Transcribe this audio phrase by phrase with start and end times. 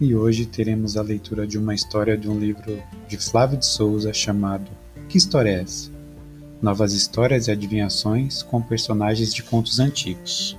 [0.00, 4.12] e hoje teremos a leitura de uma história de um livro de Flávio de Souza
[4.12, 4.70] chamado
[5.08, 5.90] Que História é essa?
[6.62, 10.56] Novas histórias e adivinhações com personagens de contos antigos.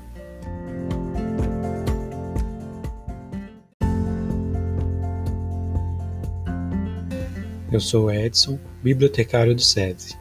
[7.72, 10.19] Eu sou Edson, bibliotecário do SESI.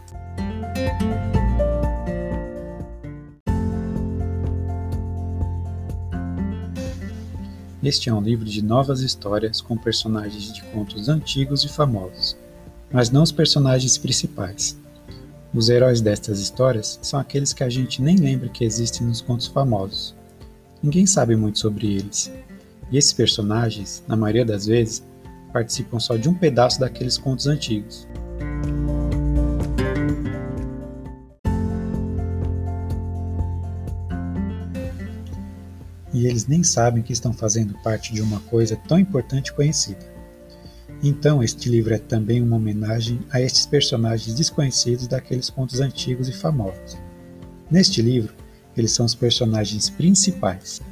[7.82, 12.36] Este é um livro de novas histórias com personagens de contos antigos e famosos,
[12.90, 14.76] mas não os personagens principais.
[15.54, 19.46] Os heróis destas histórias são aqueles que a gente nem lembra que existem nos contos
[19.46, 20.12] famosos.
[20.82, 22.32] Ninguém sabe muito sobre eles.
[22.90, 25.04] E esses personagens, na maioria das vezes,
[25.52, 28.08] participam só de um pedaço daqueles contos antigos.
[36.18, 40.04] E eles nem sabem que estão fazendo parte de uma coisa tão importante e conhecida.
[41.00, 46.32] Então, este livro é também uma homenagem a estes personagens desconhecidos daqueles contos antigos e
[46.32, 46.98] famosos.
[47.70, 48.34] Neste livro,
[48.76, 50.82] eles são os personagens principais.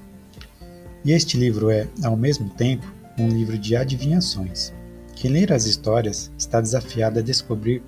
[1.04, 2.86] E este livro é, ao mesmo tempo,
[3.18, 4.72] um livro de adivinhações.
[5.16, 7.82] Quem ler as histórias está desafiado a descobrir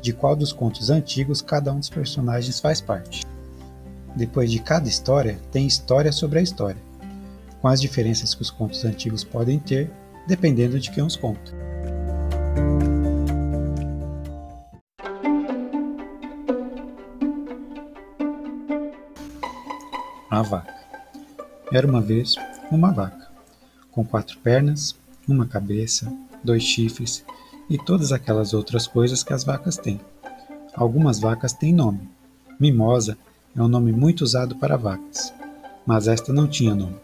[0.00, 3.26] de qual dos contos antigos cada um dos personagens faz parte.
[4.18, 6.82] Depois de cada história, tem história sobre a história,
[7.62, 9.92] com as diferenças que os contos antigos podem ter,
[10.26, 11.52] dependendo de quem os conta.
[20.28, 20.74] A vaca.
[21.72, 22.34] Era uma vez
[22.72, 23.30] uma vaca,
[23.92, 24.96] com quatro pernas,
[25.28, 27.24] uma cabeça, dois chifres
[27.70, 30.00] e todas aquelas outras coisas que as vacas têm.
[30.74, 32.10] Algumas vacas têm nome.
[32.58, 33.16] Mimosa
[33.56, 35.32] é um nome muito usado para vacas,
[35.86, 36.96] mas esta não tinha nome.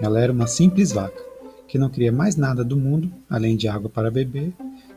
[0.00, 1.22] Ela era uma simples vaca,
[1.66, 4.52] que não queria mais nada do mundo além de água para beber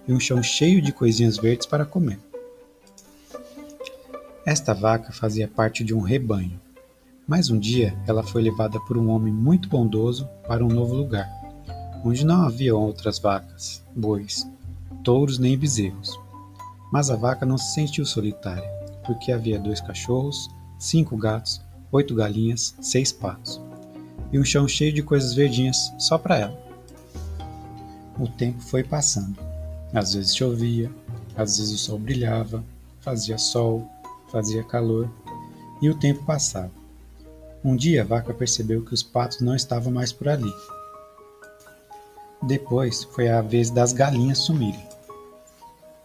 [0.07, 2.19] e um chão cheio de coisinhas verdes para comer.
[4.45, 6.59] Esta vaca fazia parte de um rebanho,
[7.27, 11.29] mas um dia ela foi levada por um homem muito bondoso para um novo lugar,
[12.03, 14.49] onde não havia outras vacas, bois,
[15.03, 16.19] touros nem bezerros.
[16.91, 18.67] Mas a vaca não se sentiu solitária,
[19.05, 20.49] porque havia dois cachorros,
[20.81, 21.61] cinco gatos,
[21.91, 23.61] oito galinhas, seis patos.
[24.33, 26.59] E um chão cheio de coisas verdinhas só para ela.
[28.19, 29.37] O tempo foi passando.
[29.93, 30.91] Às vezes chovia,
[31.37, 32.63] às vezes o sol brilhava,
[32.99, 33.87] fazia sol,
[34.31, 35.07] fazia calor,
[35.83, 36.71] e o tempo passava.
[37.63, 40.51] Um dia a vaca percebeu que os patos não estavam mais por ali.
[42.41, 44.87] Depois foi a vez das galinhas sumirem.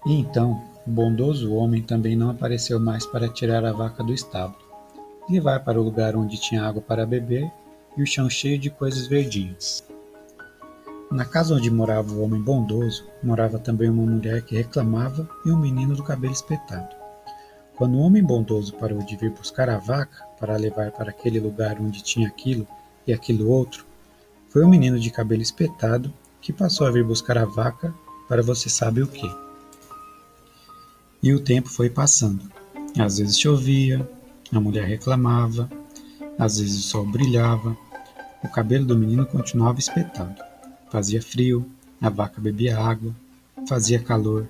[0.04, 4.66] E então o bondoso homem também não apareceu mais para tirar a vaca do estábulo
[5.28, 7.50] levar para o lugar onde tinha água para beber
[7.97, 9.84] e o chão cheio de coisas verdinhas.
[11.10, 15.59] Na casa onde morava o homem bondoso, morava também uma mulher que reclamava e um
[15.59, 16.94] menino do cabelo espetado.
[17.76, 21.81] Quando o homem bondoso parou de vir buscar a vaca para levar para aquele lugar
[21.81, 22.66] onde tinha aquilo
[23.06, 23.84] e aquilo outro,
[24.48, 27.94] foi o menino de cabelo espetado que passou a vir buscar a vaca
[28.28, 29.31] para você sabe o que.
[31.22, 32.50] E o tempo foi passando.
[32.98, 34.09] Às vezes chovia,
[34.53, 35.69] a mulher reclamava,
[36.39, 37.77] às vezes o sol brilhava,
[38.43, 40.41] o cabelo do menino continuava espetado.
[40.91, 41.67] Fazia frio,
[42.01, 43.15] a vaca bebia água,
[43.69, 44.49] fazia calor,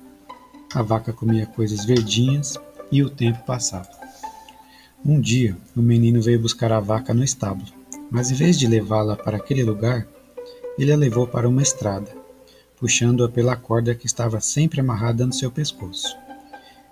[0.74, 2.58] a vaca comia coisas verdinhas
[2.90, 3.88] e o tempo passava.
[5.04, 7.70] Um dia, o menino veio buscar a vaca no estábulo,
[8.10, 10.06] mas em vez de levá-la para aquele lugar,
[10.78, 12.10] ele a levou para uma estrada,
[12.76, 16.25] puxando-a pela corda que estava sempre amarrada no seu pescoço.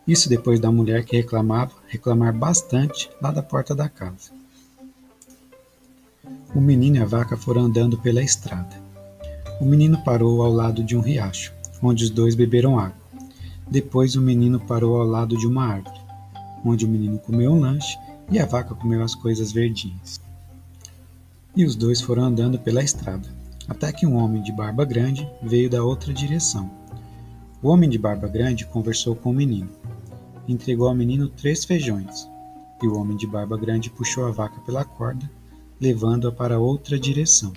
[0.06, 4.30] Isso depois da mulher que reclamava reclamar bastante lá da porta da casa.
[6.54, 8.76] O menino e a vaca foram andando pela estrada.
[9.58, 13.02] O menino parou ao lado de um riacho, onde os dois beberam água.
[13.66, 15.98] Depois o menino parou ao lado de uma árvore,
[16.62, 17.96] onde o menino comeu um lanche
[18.30, 20.20] e a vaca comeu as coisas verdinhas.
[21.56, 23.28] E os dois foram andando pela estrada,
[23.66, 26.70] até que um homem de barba grande veio da outra direção.
[27.62, 29.70] O homem de barba grande conversou com o menino
[30.46, 32.28] entregou ao menino três feijões,
[32.82, 35.30] e o homem de barba grande puxou a vaca pela corda,
[35.80, 37.52] levando-a para outra direção.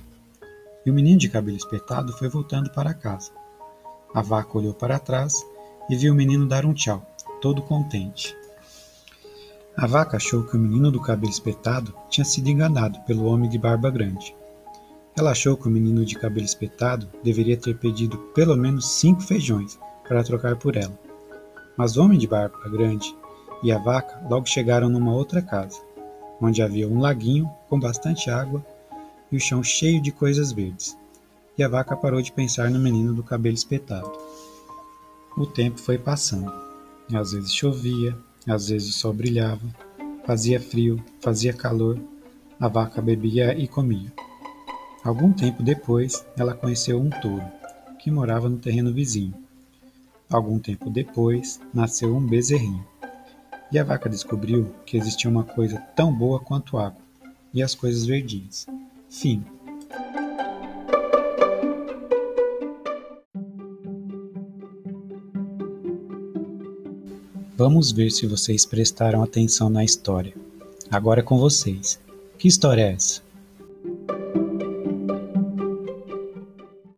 [0.86, 3.32] E o menino de cabelo espetado foi voltando para casa.
[4.14, 5.34] A vaca olhou para trás
[5.90, 7.06] e viu o menino dar um tchau,
[7.42, 8.36] todo contente.
[9.76, 13.58] A vaca achou que o menino do cabelo espetado tinha sido enganado pelo homem de
[13.58, 14.36] barba grande.
[15.16, 19.78] Ela achou que o menino de cabelo espetado deveria ter pedido pelo menos cinco feijões
[20.08, 20.98] para trocar por ela.
[21.78, 23.16] Mas o homem de barba grande
[23.62, 25.80] e a vaca logo chegaram numa outra casa,
[26.42, 28.66] onde havia um laguinho com bastante água
[29.32, 30.98] e o chão cheio de coisas verdes.
[31.58, 34.12] e a vaca parou de pensar no menino do cabelo espetado.
[35.36, 36.54] O tempo foi passando.
[37.12, 38.16] Às vezes chovia,
[38.48, 39.66] às vezes o sol brilhava,
[40.26, 42.00] fazia frio, fazia calor,
[42.60, 44.14] a vaca bebia e comia.
[45.04, 47.46] Algum tempo depois, ela conheceu um touro,
[47.98, 49.34] que morava no terreno vizinho.
[50.30, 52.86] Algum tempo depois, nasceu um bezerrinho.
[53.72, 57.02] E a vaca descobriu que existia uma coisa tão boa quanto água
[57.54, 58.68] e as coisas verdinhas.
[59.10, 59.44] Fim.
[67.56, 70.34] Vamos ver se vocês prestaram atenção na história.
[70.92, 72.00] Agora é com vocês.
[72.38, 73.27] Que história é essa?